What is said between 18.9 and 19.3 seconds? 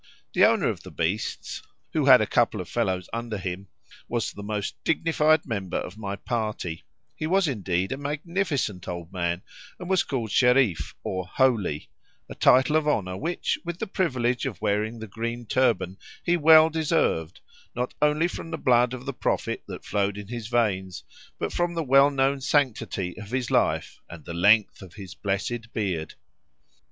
of the